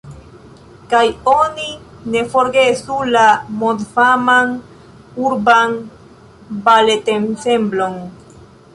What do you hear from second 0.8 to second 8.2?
Kaj oni ne forgesu la mondfaman urban baletensemblon.